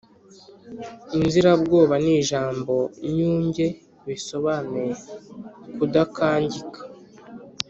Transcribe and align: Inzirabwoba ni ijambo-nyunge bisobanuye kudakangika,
Inzirabwoba 1.17 1.93
ni 2.03 2.11
ijambo-nyunge 2.21 3.65
bisobanuye 4.07 4.91
kudakangika, 5.77 6.79